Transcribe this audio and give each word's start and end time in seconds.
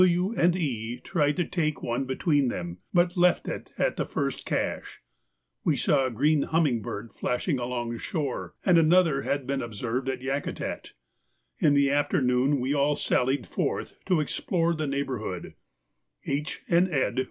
W. 0.01 0.33
and 0.35 0.55
E. 0.55 0.99
tried 0.99 1.37
to 1.37 1.45
take 1.45 1.83
one 1.83 2.05
between 2.05 2.47
them, 2.47 2.79
but 2.91 3.15
left 3.15 3.47
it 3.47 3.71
at 3.77 3.97
the 3.97 4.05
first 4.07 4.47
cache. 4.47 4.99
We 5.63 5.77
saw 5.77 6.07
a 6.07 6.09
green 6.09 6.41
humming 6.41 6.81
bird 6.81 7.13
flashing 7.13 7.59
along 7.59 7.91
the 7.91 7.99
shore, 7.99 8.55
and 8.65 8.79
another 8.79 9.21
had 9.21 9.45
been 9.45 9.61
observed 9.61 10.09
at 10.09 10.21
Yakutat. 10.23 10.93
In 11.59 11.75
the 11.75 11.91
afternoon 11.91 12.59
we 12.59 12.73
all 12.73 12.95
sallied 12.95 13.45
forth 13.45 13.93
to 14.07 14.19
explore 14.19 14.73
the 14.73 14.87
neighbourhood; 14.87 15.53
H. 16.25 16.63
and 16.67 16.89
Ed. 16.89 17.19